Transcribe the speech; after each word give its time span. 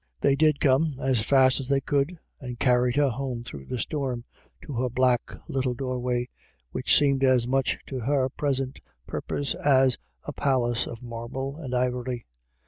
They 0.19 0.33
did 0.33 0.59
come 0.59 0.95
as 0.99 1.21
fast 1.21 1.59
as 1.59 1.69
they 1.69 1.79
could, 1.79 2.17
and 2.39 2.57
carried 2.57 2.95
her 2.95 3.11
home 3.11 3.43
through 3.43 3.65
the 3.67 3.77
storm 3.77 4.23
to 4.63 4.73
her 4.73 4.89
black 4.89 5.37
little 5.47 5.75
doorway, 5.75 6.27
which 6.71 6.97
seemed 6.97 7.23
as 7.23 7.47
much 7.47 7.77
to 7.85 7.99
her 7.99 8.27
present 8.29 8.79
purpose 9.05 9.53
as 9.53 9.99
a 10.23 10.33
palace 10.33 10.87
of 10.87 11.03
marble 11.03 11.55
and 11.57 11.75
ivory. 11.75 12.25